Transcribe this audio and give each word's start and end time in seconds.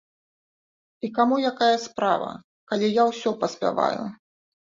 І 1.07 1.09
каму 1.17 1.35
якая 1.49 1.75
справа, 1.83 2.31
калі 2.71 2.89
я 2.89 3.03
ўсё 3.11 3.35
паспяваю? 3.45 4.01